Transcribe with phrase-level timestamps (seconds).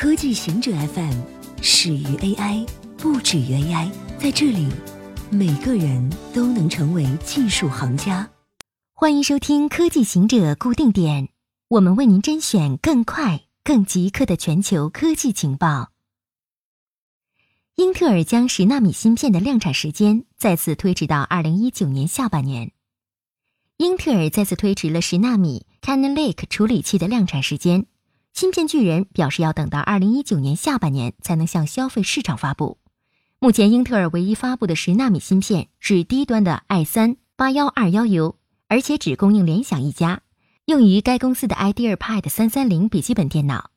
[0.00, 1.12] 科技行者 FM
[1.60, 2.66] 始于 AI，
[2.96, 3.92] 不止于 AI。
[4.18, 4.66] 在这里，
[5.30, 8.26] 每个人都能成为技术行家。
[8.94, 11.28] 欢迎收听科技行者固定点，
[11.68, 15.90] 我们为您甄选更快、更即刻的全球科技情报。
[17.74, 22.72] 英特尔将十纳米芯片的量产时间再次推迟到二零一九年下半年。
[23.76, 27.84] 英特尔再次推迟了十纳米 Cannon Lake 处理器的量产时间。
[28.32, 32.78] 芯片巨人表示，要等到二零一九年下半年才能向消费市场发布。
[33.38, 38.36] 目前，英特尔唯一发布的十纳米芯片是低端的 i 三八幺二幺 U，
[38.68, 40.20] 而且只供应联想一家，
[40.66, 43.70] 用于该公司的 IdeaPad 三三零笔记本电脑。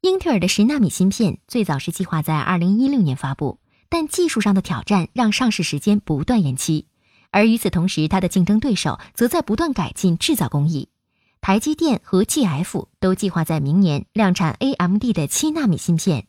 [0.00, 6.86] 英特尔的十纳米芯片最早是计划在二零一六年发布，但技术上的挑战让上市时间不断延期。
[7.30, 10.88] 而与此同时，它的竞争对手则在不断改进制造工艺。
[11.42, 16.28] 台积电和 GF 都计划在明年量产 AMD 的七纳米芯片。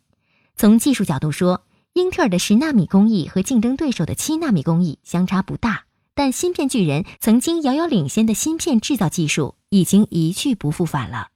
[0.56, 1.62] 从技术角度说，
[1.94, 11.28] 英特尔的十纳米工艺和竞争对手的七纳米工艺相差不大，但芯片巨人曾经遥遥领先的芯片制造技术已经一去不复返了。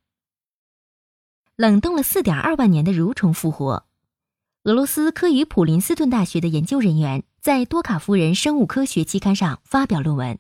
[1.55, 3.85] 冷冻了四点二万年的蠕虫复活。
[4.63, 10.39] 俄罗斯科与普林斯顿大学的研究人员在多卡夫人生物科学期刊上发表论文。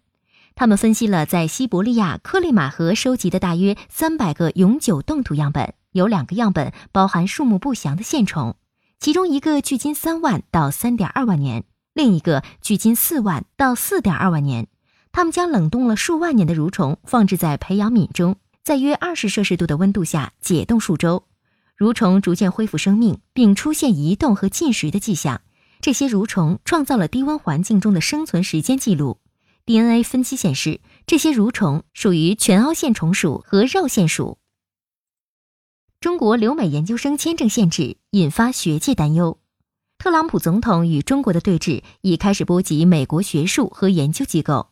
[0.59, 8.55] 他们分析了在西伯利亚克利马河收集的大约三百个永久冻土样本，有两个样本包含数目不详的线虫，
[8.99, 11.63] 其中一个距今三万到三点二万年，
[11.93, 14.67] 另一个距今四万到四点二万年。
[15.11, 21.25] 他们将冷冻了数万年的蠕虫放置在培养皿中，在约二十摄氏度的温度下解冻数周，
[21.77, 25.41] 蠕虫逐渐恢复生命，并出现移动和进食的迹象。
[25.81, 29.19] 这些蠕虫创造了低温环境中的生存时间记录。
[29.67, 34.37] DNA 分析显示，这些蠕虫属于全凹线虫属和绕线属。
[35.99, 39.37] 中国留美研究生签证限制引发学界担忧。
[39.97, 44.69] 特朗普总统与中国的对峙已开始波及美国学术和研究机构。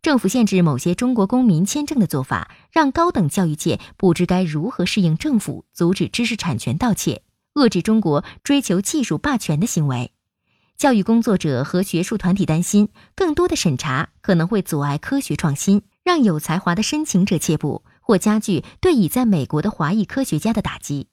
[0.00, 7.20] 政府限制某些中国公民签证的做法，让高等教育界不知该如何适应政府阻止知识产权盗窃、
[7.52, 10.14] 遏制中国追求技术霸权的行为。
[10.78, 21.08] 教育工作者和学术团体担心，更多的审查可能会阻碍科学创新，让有才华的申请者怯步，或加剧对已在美国的华裔科学家的打击。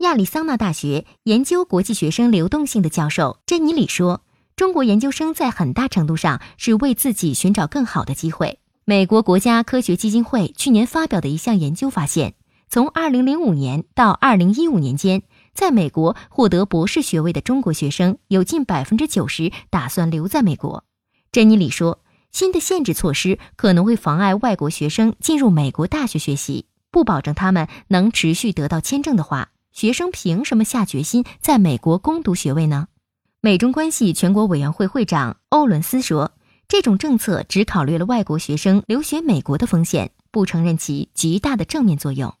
[0.00, 4.20] 亚利桑那大学研究国际学生流动性的教授珍妮里说
[4.54, 12.34] ：“中国研究生在很大程度上是为自己寻找更好的机会。”美国国家科学基金会去年发表的一项研究发现，
[12.68, 15.22] 从2005年到2015年间。
[15.56, 20.84] 在美国获得博士学位的中国学生有近百分之九十打算留在美国。
[21.32, 32.88] 珍妮里说，新的限制措施可能会妨碍外国学生进入美国大学学习，不保证他们能持续得到签证的话，学生凭什么下决心在美国攻读学位呢？
[33.40, 36.32] 美中关系全国委员会会长欧伦斯说，
[36.68, 42.34] 这种政策只考虑了外国学生留学美国的风险，不承认其极大的正面作用。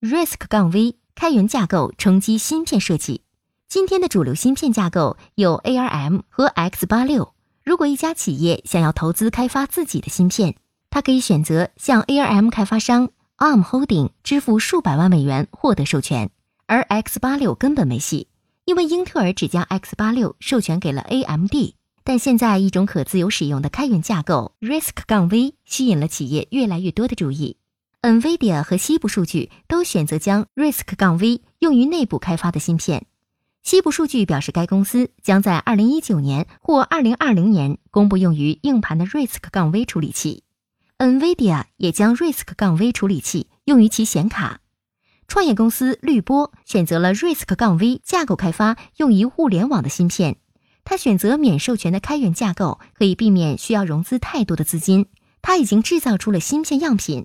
[0.00, 0.96] Risk 杠 v。
[1.14, 3.22] 开源架构冲击芯片设计。
[3.68, 7.32] 今天的主流芯片架构有 ARM 和 X 八六。
[7.62, 10.56] 如果一家企业想要投资开发自己的芯片，
[10.90, 16.30] 它可以选择向 ARM 开发商 ARM Holding 支付数百万美元获得授权。
[16.66, 18.28] 而 X 八六根本没戏，
[18.64, 21.54] 因为英特尔只将 X 八六授权给了 AMD。
[22.02, 27.56] 但现在一种可自由使用的开源架构 RISC-V 吸引了企业越来越多的注意。
[28.04, 33.06] NVIDIA 和西部数据都选择将 RISC-V 用于内部开发的芯片。
[33.62, 40.42] 西部数据表示，该公司将在2019年或2020年公布用于硬盘的 RISC-V 处理器。
[40.98, 44.60] NVIDIA 也将 RISC-V 处理器用于其显卡。
[45.26, 50.36] 创业公司滤波选择了 RISC-V 架构开发用于物联网的芯片。
[50.84, 55.06] 它选择免授权的开源架构，可以避免需要融资太多的资金。
[55.40, 57.24] 它已经制造出了芯片样品。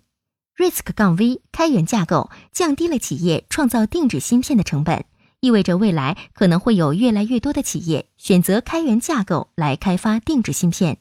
[0.60, 5.06] RISC-V 开源架构降低了企业创造定制芯片的成本，
[5.40, 10.98] 意味着未来可能会有越来越多的企业选择开源架构来开发定制芯片。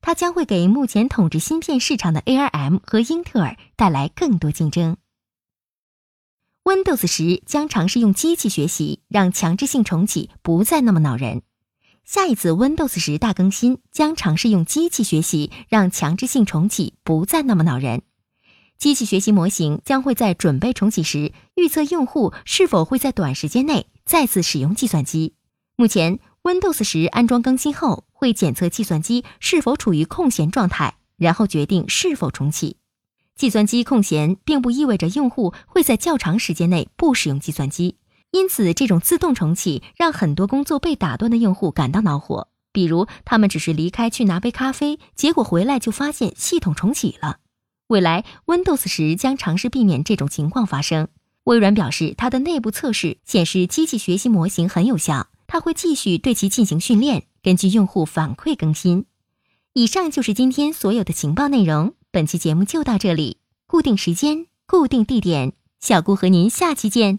[0.00, 4.96] 它将会给目前统治芯片市场的 ARM 和英特尔带来更多竞争。
[6.62, 11.42] Windows 十将尝试用机器学习让强制性重启不再那么恼人。
[12.04, 18.02] 下一次 Windows 十大更新将尝试用机器学习让强制性重启不再那么恼人。
[18.80, 25.34] 机器学习模型将会在准备重启时预测用户是否会在短时间内再次使用计算机。
[25.76, 32.78] 目前，Windows 十安装更新后会检测计算机是否处于空闲状态，然后决定是否重启。
[33.36, 37.98] 计算机空闲并不意味着用户会在较长时间内不使用计算机，
[38.30, 42.48] 因此这种自动重启让很多工作被打断的用户感到恼火。
[42.72, 47.40] 比如，他们只是离开去拿杯咖啡，结果回来就发现系统重启了。
[47.90, 51.08] 未来，Windows 十将尝试避免这种情况发生。
[51.42, 59.06] 微软表示，它的内部测试显示机器学习模型很有效，它会继续对其进行训练，根据用户反馈更新。
[59.72, 61.94] 以上就是今天所有的情报内容。
[62.12, 67.18] 本期节目就到这里，固定时间，固定地点，小顾和您下期见。